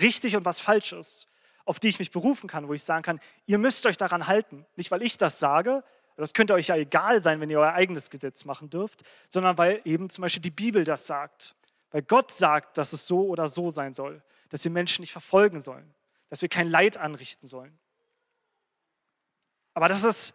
[0.00, 1.28] richtig und was falsch ist,
[1.64, 4.66] auf die ich mich berufen kann, wo ich sagen kann, ihr müsst euch daran halten.
[4.76, 5.82] Nicht, weil ich das sage,
[6.16, 9.80] das könnte euch ja egal sein, wenn ihr euer eigenes Gesetz machen dürft, sondern weil
[9.84, 11.56] eben zum Beispiel die Bibel das sagt.
[11.90, 15.60] Weil Gott sagt, dass es so oder so sein soll dass wir Menschen nicht verfolgen
[15.60, 15.94] sollen,
[16.28, 17.78] dass wir kein Leid anrichten sollen.
[19.74, 20.34] Aber das ist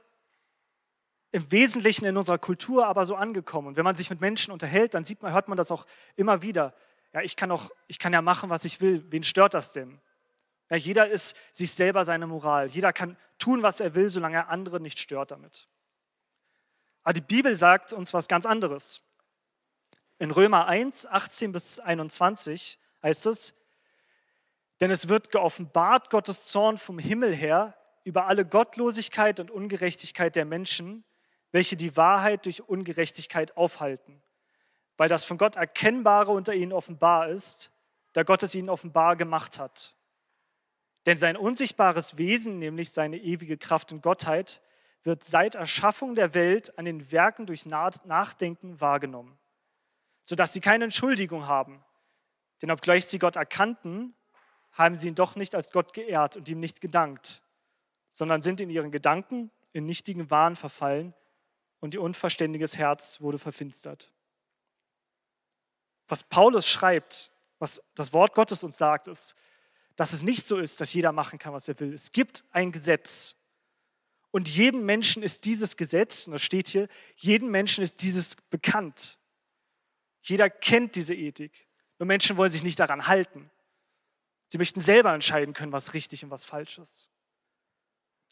[1.32, 3.70] im Wesentlichen in unserer Kultur aber so angekommen.
[3.70, 6.42] Und wenn man sich mit Menschen unterhält, dann sieht man, hört man das auch immer
[6.42, 6.74] wieder.
[7.14, 9.06] Ja, ich kann, auch, ich kann ja machen, was ich will.
[9.10, 10.00] Wen stört das denn?
[10.70, 12.68] Ja, jeder ist sich selber seine Moral.
[12.68, 15.68] Jeder kann tun, was er will, solange er andere nicht stört damit.
[17.04, 19.02] Aber die Bibel sagt uns was ganz anderes.
[20.20, 23.56] In Römer 1, 18 bis 21 heißt es,
[24.80, 30.46] denn es wird geoffenbart Gottes Zorn vom Himmel her über alle Gottlosigkeit und Ungerechtigkeit der
[30.46, 31.04] Menschen,
[31.52, 34.22] welche die Wahrheit durch Ungerechtigkeit aufhalten,
[34.98, 37.72] weil das von Gott Erkennbare unter ihnen offenbar ist,
[38.14, 39.96] da Gott es ihnen offenbar gemacht hat.
[41.06, 44.62] Denn sein unsichtbares Wesen, nämlich seine ewige Kraft und Gottheit,
[45.04, 49.38] wird seit Erschaffung der Welt an den Werken durch Nachdenken wahrgenommen,
[50.24, 51.84] sodass sie keine Entschuldigung haben.
[52.62, 54.14] Denn obgleich sie Gott erkannten,
[54.74, 57.42] haben sie ihn doch nicht als Gott geehrt und ihm nicht gedankt,
[58.12, 61.16] sondern sind in ihren Gedanken in nichtigen Wahn verfallen
[61.82, 64.10] und ihr unverständiges Herz wurde verfinstert.
[66.08, 69.36] Was Paulus schreibt, was das Wort Gottes uns sagt, ist,
[69.96, 71.94] dass es nicht so ist, dass jeder machen kann, was er will.
[71.94, 73.36] Es gibt ein Gesetz.
[74.32, 79.18] Und jedem Menschen ist dieses Gesetz, und das steht hier, jedem Menschen ist dieses bekannt.
[80.22, 81.68] Jeder kennt diese Ethik.
[82.00, 83.50] Nur Menschen wollen sich nicht daran halten.
[84.48, 87.10] Sie möchten selber entscheiden können, was richtig und was falsch ist.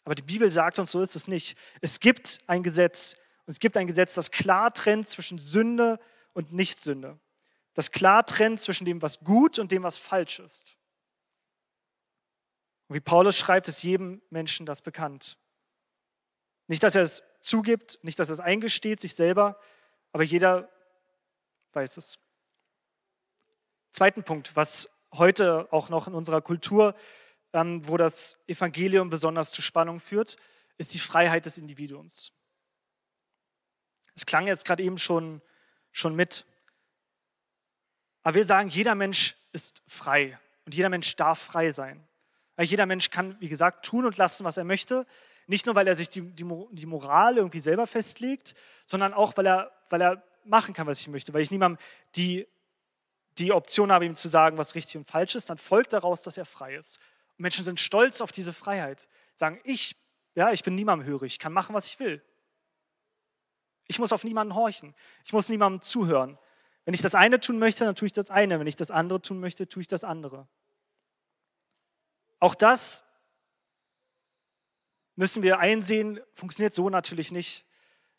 [0.05, 1.57] Aber die Bibel sagt uns, so ist es nicht.
[1.81, 3.15] Es gibt ein Gesetz
[3.51, 5.99] es gibt ein Gesetz, das klar trennt zwischen Sünde
[6.33, 7.19] und Nichtsünde.
[7.73, 10.75] Das klar trennt zwischen dem, was gut und dem, was falsch ist.
[12.87, 15.37] Und wie Paulus schreibt, ist jedem Menschen das bekannt.
[16.67, 19.59] Nicht, dass er es zugibt, nicht, dass er es eingesteht, sich selber,
[20.11, 20.69] aber jeder
[21.73, 22.19] weiß es.
[23.91, 26.95] Zweiten Punkt, was heute auch noch in unserer Kultur,
[27.53, 30.37] ähm, wo das Evangelium besonders zu Spannung führt,
[30.77, 32.31] ist die Freiheit des Individuums.
[34.19, 35.41] Es klang jetzt gerade eben schon,
[35.93, 36.45] schon mit.
[38.21, 42.05] Aber wir sagen, jeder Mensch ist frei und jeder Mensch darf frei sein.
[42.57, 45.07] Weil jeder Mensch kann, wie gesagt, tun und lassen, was er möchte.
[45.47, 49.47] Nicht nur, weil er sich die, die, die Moral irgendwie selber festlegt, sondern auch, weil
[49.47, 51.33] er, weil er machen kann, was ich möchte.
[51.33, 51.81] Weil ich niemandem
[52.17, 52.45] die,
[53.37, 56.37] die Option habe, ihm zu sagen, was richtig und falsch ist, dann folgt daraus, dass
[56.37, 56.99] er frei ist.
[57.37, 59.07] Und Menschen sind stolz auf diese Freiheit.
[59.33, 59.95] Sagen, ich,
[60.35, 62.21] ja, ich bin niemandem hörig, ich kann machen, was ich will.
[63.89, 64.93] Ich muss auf niemanden horchen.
[65.25, 66.37] Ich muss niemandem zuhören.
[66.85, 68.59] Wenn ich das eine tun möchte, dann tue ich das eine.
[68.59, 70.47] Wenn ich das andere tun möchte, tue ich das andere.
[72.39, 73.03] Auch das
[75.15, 77.65] müssen wir einsehen, funktioniert so natürlich nicht,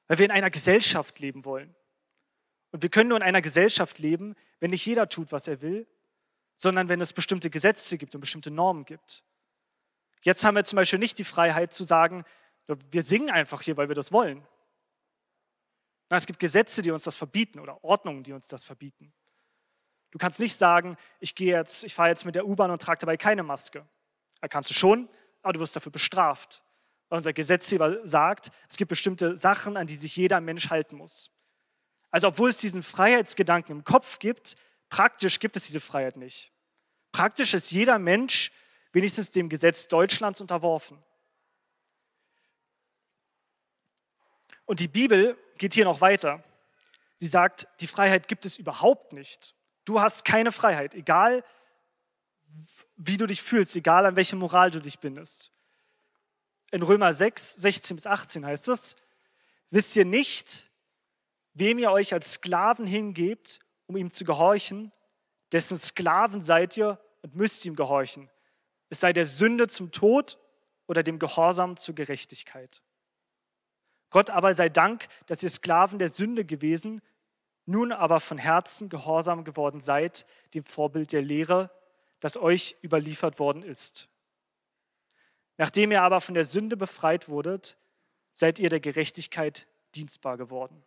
[0.08, 1.74] weil wir in einer Gesellschaft leben wollen.
[2.72, 5.86] Und wir können nur in einer Gesellschaft leben, wenn nicht jeder tut, was er will,
[6.56, 9.22] sondern wenn es bestimmte Gesetze gibt und bestimmte Normen gibt.
[10.22, 12.24] Jetzt haben wir zum Beispiel nicht die Freiheit zu sagen,
[12.90, 14.44] wir singen einfach hier, weil wir das wollen.
[16.18, 19.12] Es gibt Gesetze, die uns das verbieten oder Ordnungen, die uns das verbieten.
[20.10, 22.98] Du kannst nicht sagen, ich gehe jetzt, ich fahre jetzt mit der U-Bahn und trage
[22.98, 23.86] dabei keine Maske.
[24.40, 25.08] Da kannst du schon,
[25.42, 26.64] aber du wirst dafür bestraft.
[27.08, 31.30] Weil unser Gesetzgeber sagt, es gibt bestimmte Sachen, an die sich jeder Mensch halten muss.
[32.10, 34.56] Also obwohl es diesen Freiheitsgedanken im Kopf gibt,
[34.88, 36.52] praktisch gibt es diese Freiheit nicht.
[37.12, 38.50] Praktisch ist jeder Mensch
[38.92, 41.00] wenigstens dem Gesetz Deutschlands unterworfen.
[44.64, 46.42] Und die Bibel geht hier noch weiter.
[47.18, 49.54] Sie sagt, die Freiheit gibt es überhaupt nicht.
[49.84, 51.44] Du hast keine Freiheit, egal
[52.96, 55.52] wie du dich fühlst, egal an welche Moral du dich bindest.
[56.70, 58.96] In Römer 6, 16 bis 18 heißt es,
[59.68, 60.70] wisst ihr nicht,
[61.52, 64.92] wem ihr euch als Sklaven hingebt, um ihm zu gehorchen,
[65.52, 68.30] dessen Sklaven seid ihr und müsst ihm gehorchen.
[68.88, 70.38] Es sei der Sünde zum Tod
[70.86, 72.82] oder dem Gehorsam zur Gerechtigkeit.
[74.10, 77.00] Gott aber sei Dank, dass ihr Sklaven der Sünde gewesen,
[77.64, 81.70] nun aber von Herzen gehorsam geworden seid, dem Vorbild der Lehre,
[82.18, 84.08] das euch überliefert worden ist.
[85.56, 87.78] Nachdem ihr aber von der Sünde befreit wurdet,
[88.32, 90.84] seid ihr der Gerechtigkeit dienstbar geworden.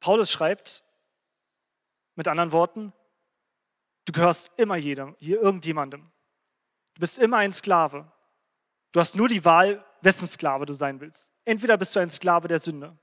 [0.00, 0.82] Paulus schreibt
[2.14, 2.92] mit anderen Worten,
[4.06, 6.10] du gehörst immer jedem, hier irgendjemandem.
[7.00, 8.12] Du bist immer ein Sklave.
[8.92, 11.32] Du hast nur die Wahl, wessen Sklave du sein willst.
[11.46, 12.94] Entweder bist du ein Sklave der Sünde.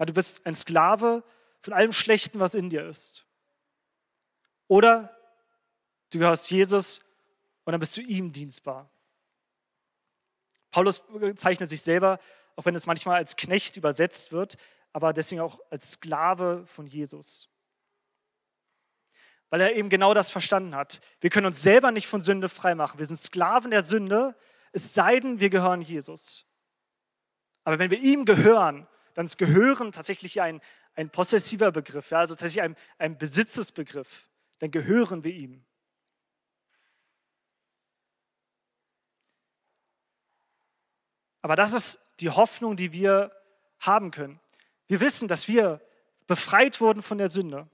[0.00, 1.22] Du bist ein Sklave
[1.62, 3.24] von allem Schlechten, was in dir ist.
[4.66, 5.16] Oder
[6.12, 6.98] du gehörst Jesus
[7.62, 8.90] und dann bist du ihm dienstbar.
[10.72, 11.00] Paulus
[11.36, 12.18] zeichnet sich selber,
[12.56, 14.56] auch wenn es manchmal als Knecht übersetzt wird,
[14.92, 17.48] aber deswegen auch als Sklave von Jesus.
[19.50, 21.00] Weil er eben genau das verstanden hat.
[21.20, 22.98] Wir können uns selber nicht von Sünde freimachen.
[22.98, 24.36] Wir sind Sklaven der Sünde,
[24.72, 26.46] es sei denn, wir gehören Jesus.
[27.64, 30.60] Aber wenn wir ihm gehören, dann ist Gehören tatsächlich ein,
[30.94, 34.28] ein possessiver Begriff, ja, also tatsächlich ein, ein Besitzesbegriff.
[34.60, 35.64] Dann gehören wir ihm.
[41.42, 43.32] Aber das ist die Hoffnung, die wir
[43.80, 44.40] haben können.
[44.86, 45.80] Wir wissen, dass wir
[46.26, 47.66] befreit wurden von der Sünde.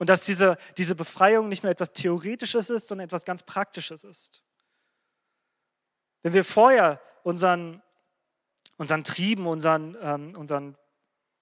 [0.00, 4.42] Und dass diese, diese Befreiung nicht nur etwas Theoretisches ist, sondern etwas ganz Praktisches ist.
[6.22, 7.82] Wenn wir vorher unseren,
[8.78, 10.78] unseren Trieben, unseren, ähm, unseren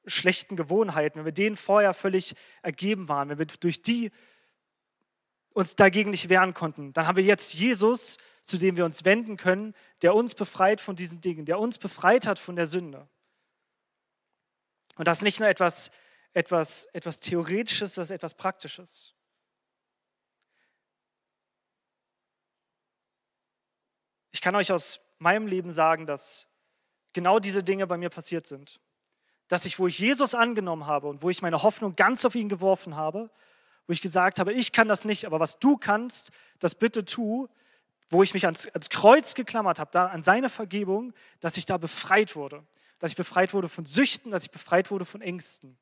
[0.07, 4.11] schlechten Gewohnheiten, wenn wir denen vorher völlig ergeben waren, wenn wir durch die
[5.53, 9.37] uns dagegen nicht wehren konnten, dann haben wir jetzt Jesus, zu dem wir uns wenden
[9.37, 13.09] können, der uns befreit von diesen Dingen, der uns befreit hat von der Sünde.
[14.97, 15.93] Und das ist nicht nur etwas,
[16.33, 19.15] etwas, etwas Theoretisches, das ist etwas Praktisches.
[24.31, 26.47] Ich kann euch aus meinem Leben sagen, dass
[27.13, 28.81] genau diese Dinge bei mir passiert sind
[29.49, 32.49] dass ich, wo ich Jesus angenommen habe und wo ich meine Hoffnung ganz auf ihn
[32.49, 33.31] geworfen habe,
[33.87, 37.49] wo ich gesagt habe, ich kann das nicht, aber was du kannst, das bitte tu,
[38.11, 41.79] wo ich mich ans, ans Kreuz geklammert habe, da an seine Vergebung, dass ich da
[41.79, 42.65] befreit wurde.
[42.99, 45.79] Dass ich befreit wurde von Süchten, dass ich befreit wurde von Ängsten.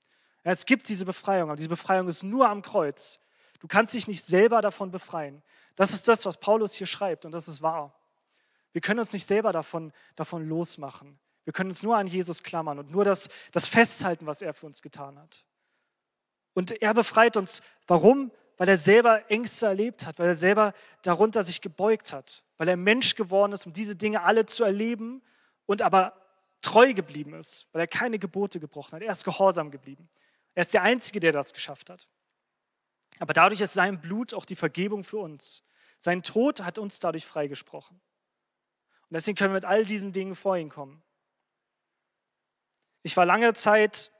[0.52, 3.18] Es gibt diese Befreiung, aber diese Befreiung ist nur am Kreuz.
[3.58, 5.42] Du kannst dich nicht selber davon befreien.
[5.74, 7.98] Das ist das, was Paulus hier schreibt und das ist wahr.
[8.72, 11.18] Wir können uns nicht selber davon, davon losmachen.
[11.42, 14.66] Wir können uns nur an Jesus klammern und nur das, das festhalten, was er für
[14.66, 15.44] uns getan hat.
[16.54, 17.60] Und er befreit uns.
[17.88, 18.30] Warum?
[18.56, 22.76] Weil er selber Ängste erlebt hat, weil er selber darunter sich gebeugt hat, weil er
[22.76, 25.22] Mensch geworden ist, um diese Dinge alle zu erleben
[25.66, 26.12] und aber
[26.62, 29.02] treu geblieben ist, weil er keine Gebote gebrochen hat.
[29.02, 30.08] Er ist gehorsam geblieben.
[30.56, 32.08] Er ist der Einzige, der das geschafft hat.
[33.18, 35.62] Aber dadurch ist sein Blut auch die Vergebung für uns.
[35.98, 37.96] Sein Tod hat uns dadurch freigesprochen.
[37.96, 41.02] Und deswegen können wir mit all diesen Dingen vor ihn kommen.
[43.02, 44.10] Ich war lange Zeit,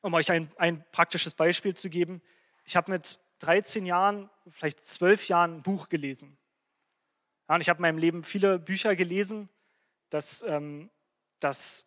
[0.00, 2.22] um euch ein, ein praktisches Beispiel zu geben,
[2.64, 6.38] ich habe mit 13 Jahren, vielleicht 12 Jahren ein Buch gelesen.
[7.48, 9.48] Ja, und ich habe in meinem Leben viele Bücher gelesen,
[10.08, 10.90] das, ähm,
[11.40, 11.86] das,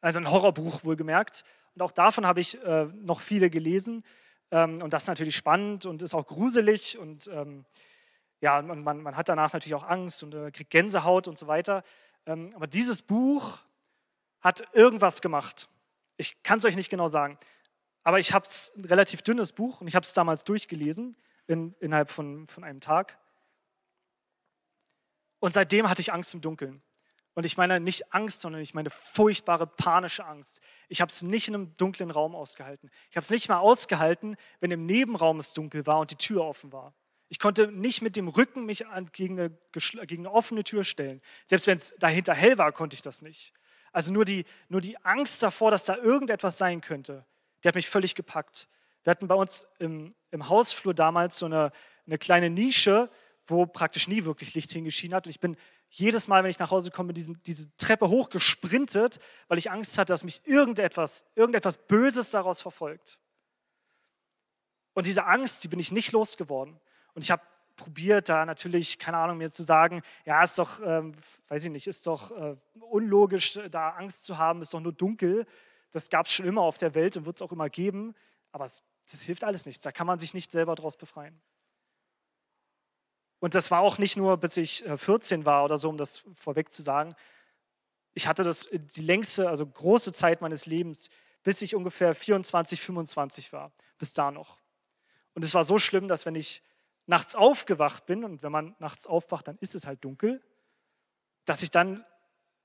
[0.00, 1.44] also ein Horrorbuch wohlgemerkt.
[1.76, 4.02] Und auch davon habe ich äh, noch viele gelesen.
[4.50, 7.66] Ähm, und das ist natürlich spannend und ist auch gruselig und ähm,
[8.40, 11.46] ja, man, man, man, hat danach natürlich auch Angst und äh, kriegt Gänsehaut und so
[11.46, 11.82] weiter.
[12.24, 13.60] Ähm, aber dieses Buch
[14.40, 15.68] hat irgendwas gemacht.
[16.16, 17.38] Ich kann es euch nicht genau sagen.
[18.04, 21.74] Aber ich habe es ein relativ dünnes Buch und ich habe es damals durchgelesen in,
[21.80, 23.18] innerhalb von, von einem Tag.
[25.40, 26.82] Und seitdem hatte ich Angst im Dunkeln.
[27.36, 30.62] Und ich meine nicht Angst, sondern ich meine furchtbare panische Angst.
[30.88, 32.90] Ich habe es nicht in einem dunklen Raum ausgehalten.
[33.10, 36.42] Ich habe es nicht mal ausgehalten, wenn im Nebenraum es dunkel war und die Tür
[36.46, 36.94] offen war.
[37.28, 39.50] Ich konnte nicht mit dem Rücken mich gegen eine,
[40.06, 41.20] gegen eine offene Tür stellen.
[41.44, 43.52] Selbst wenn es dahinter hell war, konnte ich das nicht.
[43.92, 47.26] Also nur die, nur die Angst davor, dass da irgendetwas sein könnte,
[47.62, 48.66] die hat mich völlig gepackt.
[49.02, 51.70] Wir hatten bei uns im, im Hausflur damals so eine,
[52.06, 53.10] eine kleine Nische,
[53.46, 55.26] wo praktisch nie wirklich Licht hingeschienen hat.
[55.26, 55.58] Und ich bin
[55.98, 60.12] jedes Mal, wenn ich nach Hause komme, diesen, diese Treppe hochgesprintet, weil ich Angst hatte,
[60.12, 63.18] dass mich irgendetwas, irgendetwas Böses daraus verfolgt.
[64.92, 66.78] Und diese Angst, die bin ich nicht losgeworden.
[67.14, 67.42] Und ich habe
[67.76, 71.14] probiert, da natürlich, keine Ahnung, mir zu sagen, ja, ist doch, ähm,
[71.48, 75.46] weiß ich nicht, ist doch äh, unlogisch, da Angst zu haben, ist doch nur dunkel.
[75.92, 78.14] Das gab es schon immer auf der Welt und wird es auch immer geben.
[78.52, 79.82] Aber es, das hilft alles nichts.
[79.82, 81.40] Da kann man sich nicht selber daraus befreien.
[83.38, 86.24] Und das war auch nicht nur, bis ich 14 äh, war oder so, um das
[86.34, 87.14] vorweg zu sagen.
[88.14, 91.10] Ich hatte das äh, die längste, also große Zeit meines Lebens,
[91.42, 93.72] bis ich ungefähr 24, 25 war.
[93.98, 94.58] Bis da noch.
[95.34, 96.62] Und es war so schlimm, dass wenn ich
[97.06, 100.42] nachts aufgewacht bin, und wenn man nachts aufwacht, dann ist es halt dunkel,
[101.44, 102.04] dass ich dann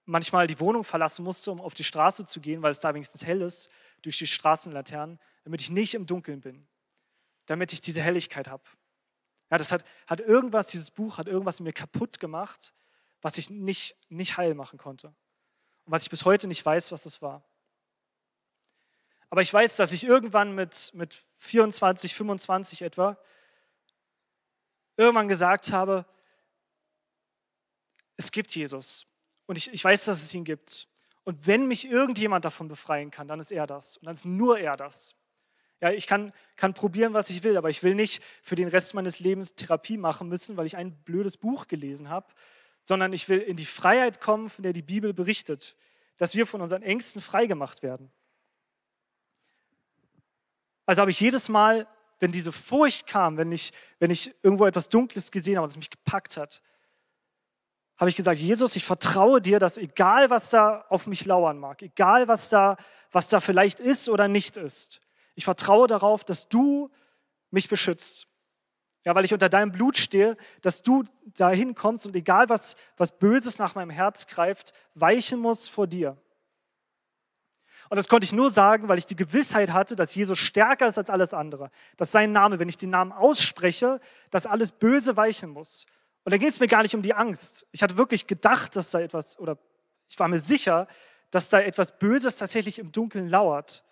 [0.05, 3.25] manchmal die Wohnung verlassen musste, um auf die Straße zu gehen, weil es da wenigstens
[3.25, 3.69] hell ist,
[4.01, 6.67] durch die Straßenlaternen, damit ich nicht im Dunkeln bin,
[7.45, 8.63] damit ich diese Helligkeit habe.
[9.51, 12.73] Ja, das hat, hat irgendwas, dieses Buch hat irgendwas in mir kaputt gemacht,
[13.21, 15.07] was ich nicht, nicht heil machen konnte.
[15.07, 17.43] Und was ich bis heute nicht weiß, was das war.
[19.29, 23.17] Aber ich weiß, dass ich irgendwann mit, mit 24, 25 etwa
[24.97, 26.05] irgendwann gesagt habe,
[28.17, 29.05] es gibt Jesus.
[29.47, 30.87] Und ich, ich weiß, dass es ihn gibt.
[31.23, 33.97] Und wenn mich irgendjemand davon befreien kann, dann ist er das.
[33.97, 35.15] Und dann ist nur er das.
[35.81, 38.93] Ja, ich kann, kann probieren, was ich will, aber ich will nicht für den Rest
[38.93, 42.27] meines Lebens Therapie machen müssen, weil ich ein blödes Buch gelesen habe,
[42.83, 45.75] sondern ich will in die Freiheit kommen, von der die Bibel berichtet,
[46.17, 48.11] dass wir von unseren Ängsten freigemacht werden.
[50.85, 51.87] Also habe ich jedes Mal,
[52.19, 55.89] wenn diese Furcht kam, wenn ich, wenn ich irgendwo etwas Dunkles gesehen habe, was mich
[55.89, 56.61] gepackt hat,
[57.97, 61.81] habe ich gesagt, Jesus, ich vertraue dir, dass egal was da auf mich lauern mag,
[61.81, 62.77] egal was da,
[63.11, 65.01] was da vielleicht ist oder nicht ist,
[65.41, 66.91] ich vertraue darauf, dass du
[67.49, 68.27] mich beschützt.
[69.03, 73.17] Ja, weil ich unter deinem Blut stehe, dass du dahin kommst und egal was, was
[73.17, 76.15] Böses nach meinem Herz greift, weichen muss vor dir.
[77.89, 80.99] Und das konnte ich nur sagen, weil ich die Gewissheit hatte, dass Jesus stärker ist
[80.99, 81.71] als alles andere.
[81.97, 83.99] Dass sein Name, wenn ich den Namen ausspreche,
[84.29, 85.87] dass alles Böse weichen muss.
[86.23, 87.65] Und da ging es mir gar nicht um die Angst.
[87.71, 89.57] Ich hatte wirklich gedacht, dass da etwas, oder
[90.07, 90.87] ich war mir sicher,
[91.31, 93.83] dass da etwas Böses tatsächlich im Dunkeln lauert.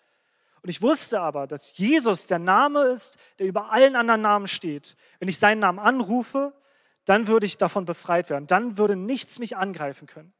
[0.61, 4.95] Und ich wusste aber, dass Jesus der Name ist, der über allen anderen Namen steht.
[5.19, 6.53] Wenn ich seinen Namen anrufe,
[7.05, 8.47] dann würde ich davon befreit werden.
[8.47, 10.33] Dann würde nichts mich angreifen können.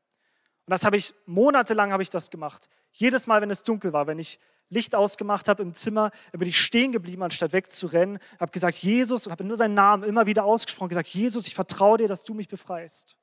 [0.65, 2.69] Und das habe ich, monatelang habe ich das gemacht.
[2.91, 4.39] Jedes Mal, wenn es dunkel war, wenn ich
[4.69, 9.31] Licht ausgemacht habe im Zimmer, bin ich stehen geblieben, anstatt wegzurennen, habe gesagt, Jesus, und
[9.31, 12.47] habe nur seinen Namen immer wieder ausgesprochen, gesagt, Jesus, ich vertraue dir, dass du mich
[12.47, 13.17] befreist.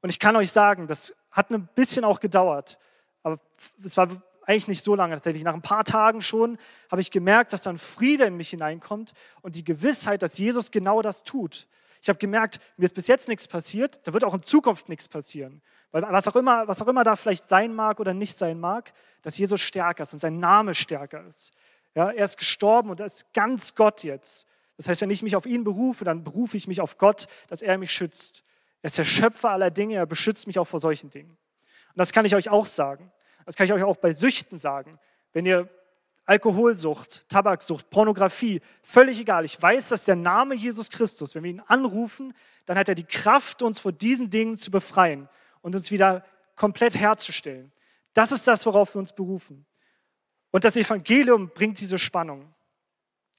[0.00, 2.78] Und ich kann euch sagen, das hat ein bisschen auch gedauert,
[3.22, 3.38] aber
[3.82, 4.08] es war
[4.46, 5.44] eigentlich nicht so lange tatsächlich.
[5.44, 6.58] Nach ein paar Tagen schon
[6.90, 11.02] habe ich gemerkt, dass dann Friede in mich hineinkommt und die Gewissheit, dass Jesus genau
[11.02, 11.66] das tut.
[12.02, 15.08] Ich habe gemerkt, mir ist bis jetzt nichts passiert, da wird auch in Zukunft nichts
[15.08, 15.62] passieren.
[15.90, 18.92] Weil was auch, immer, was auch immer da vielleicht sein mag oder nicht sein mag,
[19.22, 21.52] dass Jesus stärker ist und sein Name stärker ist.
[21.94, 24.46] Ja, er ist gestorben und er ist ganz Gott jetzt.
[24.76, 27.62] Das heißt, wenn ich mich auf ihn berufe, dann berufe ich mich auf Gott, dass
[27.62, 28.42] er mich schützt.
[28.82, 31.30] Er ist der Schöpfer aller Dinge, er beschützt mich auch vor solchen Dingen.
[31.30, 33.12] Und das kann ich euch auch sagen.
[33.44, 34.98] Das kann ich euch auch bei Süchten sagen.
[35.32, 35.68] Wenn ihr
[36.26, 39.44] Alkoholsucht, Tabaksucht, Pornografie, völlig egal.
[39.44, 42.32] Ich weiß, dass der Name Jesus Christus, wenn wir ihn anrufen,
[42.64, 45.28] dann hat er die Kraft, uns vor diesen Dingen zu befreien
[45.60, 46.24] und uns wieder
[46.56, 47.72] komplett herzustellen.
[48.14, 49.66] Das ist das, worauf wir uns berufen.
[50.50, 52.54] Und das Evangelium bringt diese Spannung.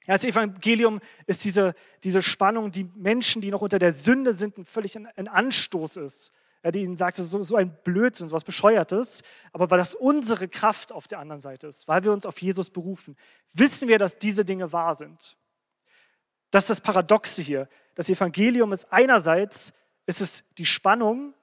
[0.05, 4.95] Das Evangelium ist diese, diese Spannung, die Menschen, die noch unter der Sünde sind, völlig
[4.95, 6.33] ein Anstoß ist
[6.65, 9.21] ja, die ihnen sagte, so, so ein Blödsinn, so was Bescheuertes,
[9.53, 12.71] aber weil das unsere Kraft auf der anderen Seite ist, weil wir uns auf Jesus
[12.71, 13.15] berufen,
[13.53, 15.37] wissen wir, dass diese Dinge wahr sind.
[16.49, 17.69] Das ist das Paradoxe hier.
[17.93, 19.73] Das Evangelium ist einerseits,
[20.07, 21.35] ist es die Spannung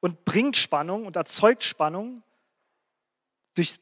[0.00, 2.24] und bringt Spannung und erzeugt Spannung
[3.54, 3.78] durch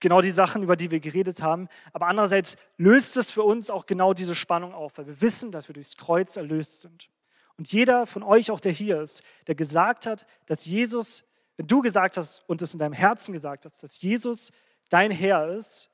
[0.00, 1.68] genau die Sachen, über die wir geredet haben.
[1.92, 5.68] Aber andererseits löst es für uns auch genau diese Spannung auf, weil wir wissen, dass
[5.68, 7.10] wir durchs Kreuz erlöst sind.
[7.58, 11.24] Und jeder von euch, auch der hier ist, der gesagt hat, dass Jesus,
[11.56, 14.52] wenn du gesagt hast und es in deinem Herzen gesagt hast, dass Jesus
[14.90, 15.90] dein Herr ist,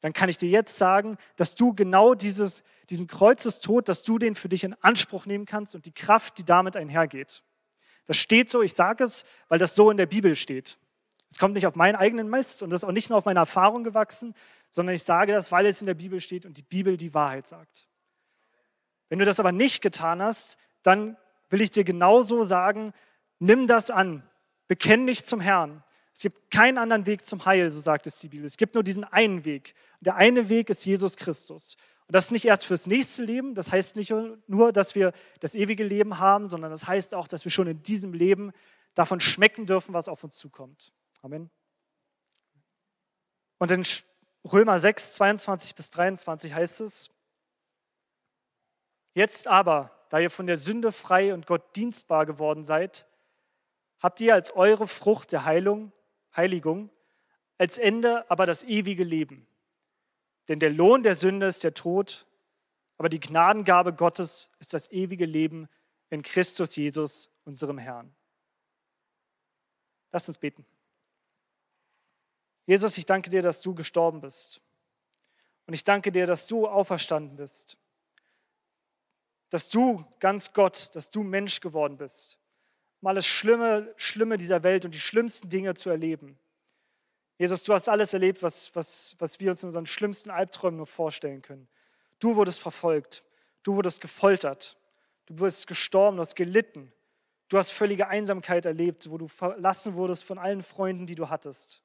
[0.00, 4.34] dann kann ich dir jetzt sagen, dass du genau dieses, diesen Kreuzestod, dass du den
[4.34, 7.42] für dich in Anspruch nehmen kannst und die Kraft, die damit einhergeht.
[8.06, 10.78] Das steht so, ich sage es, weil das so in der Bibel steht.
[11.30, 13.38] Es kommt nicht auf meinen eigenen Mist und das ist auch nicht nur auf meine
[13.38, 14.34] Erfahrung gewachsen,
[14.70, 17.46] sondern ich sage das, weil es in der Bibel steht und die Bibel die Wahrheit
[17.46, 17.88] sagt.
[19.08, 21.16] Wenn du das aber nicht getan hast, dann
[21.50, 22.92] will ich dir genauso sagen,
[23.38, 24.22] nimm das an,
[24.68, 25.82] bekenn dich zum Herrn.
[26.14, 28.44] Es gibt keinen anderen Weg zum Heil, so sagt es die Bibel.
[28.44, 29.74] Es gibt nur diesen einen Weg.
[30.00, 31.76] Der eine Weg ist Jesus Christus.
[32.06, 34.12] Und das ist nicht erst fürs nächste Leben, das heißt nicht
[34.46, 37.82] nur, dass wir das ewige Leben haben, sondern das heißt auch, dass wir schon in
[37.82, 38.52] diesem Leben
[38.94, 40.92] davon schmecken dürfen, was auf uns zukommt.
[41.22, 41.50] Amen.
[43.58, 43.86] Und in
[44.44, 47.10] Römer 6, 22 bis 23 heißt es,
[49.14, 53.06] jetzt aber, da ihr von der Sünde frei und Gott dienstbar geworden seid,
[53.98, 55.90] habt ihr als eure Frucht der Heilung,
[56.36, 56.90] Heiligung,
[57.56, 59.46] als Ende aber das ewige Leben.
[60.48, 62.26] Denn der Lohn der Sünde ist der Tod,
[62.98, 65.66] aber die Gnadengabe Gottes ist das ewige Leben
[66.10, 68.14] in Christus Jesus, unserem Herrn.
[70.10, 70.66] Lasst uns beten.
[72.66, 74.60] Jesus, ich danke dir, dass du gestorben bist.
[75.66, 77.78] Und ich danke dir, dass du auferstanden bist
[79.52, 82.38] dass du ganz Gott, dass du Mensch geworden bist,
[83.02, 86.38] um alles Schlimme, Schlimme dieser Welt und die schlimmsten Dinge zu erleben.
[87.36, 90.86] Jesus, du hast alles erlebt, was, was, was wir uns in unseren schlimmsten Albträumen nur
[90.86, 91.68] vorstellen können.
[92.18, 93.24] Du wurdest verfolgt,
[93.62, 94.78] du wurdest gefoltert,
[95.26, 96.90] du wurdest gestorben, du hast gelitten,
[97.50, 101.82] du hast völlige Einsamkeit erlebt, wo du verlassen wurdest von allen Freunden, die du hattest.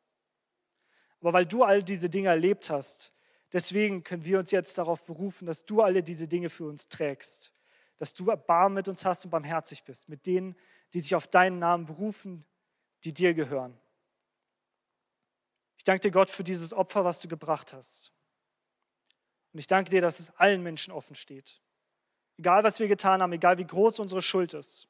[1.19, 3.11] Aber weil du all diese Dinge erlebt hast,
[3.51, 7.51] deswegen können wir uns jetzt darauf berufen, dass du alle diese Dinge für uns trägst
[7.97, 10.55] dass du Erbarmen mit uns hast und barmherzig bist, mit denen,
[10.93, 12.45] die sich auf deinen Namen berufen,
[13.03, 13.77] die dir gehören.
[15.77, 18.11] Ich danke dir, Gott, für dieses Opfer, was du gebracht hast.
[19.53, 21.61] Und ich danke dir, dass es allen Menschen offen steht.
[22.37, 24.87] Egal, was wir getan haben, egal wie groß unsere Schuld ist,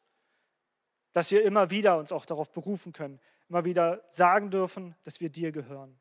[1.13, 5.29] dass wir immer wieder uns auch darauf berufen können, immer wieder sagen dürfen, dass wir
[5.29, 5.97] dir gehören.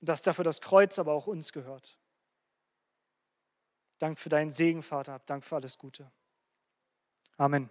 [0.00, 1.98] Und dass dafür das Kreuz aber auch uns gehört.
[3.98, 5.20] Dank für deinen Segen, Vater.
[5.26, 6.10] Dank für alles Gute.
[7.36, 7.70] Amen.